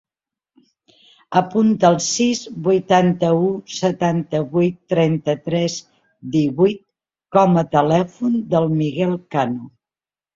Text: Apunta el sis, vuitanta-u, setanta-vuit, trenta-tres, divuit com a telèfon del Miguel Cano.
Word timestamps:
Apunta 1.39 1.89
el 1.91 1.97
sis, 2.05 2.39
vuitanta-u, 2.67 3.51
setanta-vuit, 3.79 4.79
trenta-tres, 4.93 5.75
divuit 6.37 6.81
com 7.37 7.61
a 7.63 7.65
telèfon 7.77 8.39
del 8.55 8.67
Miguel 8.81 9.15
Cano. 9.37 9.69